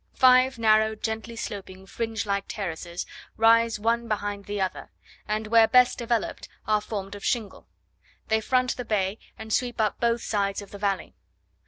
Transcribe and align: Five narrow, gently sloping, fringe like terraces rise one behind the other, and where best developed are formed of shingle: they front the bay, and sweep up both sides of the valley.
Five 0.15 0.57
narrow, 0.57 0.95
gently 0.95 1.35
sloping, 1.35 1.85
fringe 1.85 2.25
like 2.25 2.45
terraces 2.47 3.05
rise 3.37 3.77
one 3.79 4.07
behind 4.07 4.45
the 4.45 4.59
other, 4.59 4.89
and 5.27 5.45
where 5.45 5.67
best 5.67 5.99
developed 5.99 6.49
are 6.65 6.81
formed 6.81 7.13
of 7.13 7.23
shingle: 7.23 7.67
they 8.27 8.41
front 8.41 8.77
the 8.77 8.83
bay, 8.83 9.19
and 9.37 9.53
sweep 9.53 9.79
up 9.79 9.99
both 9.99 10.23
sides 10.23 10.59
of 10.63 10.71
the 10.71 10.79
valley. 10.79 11.13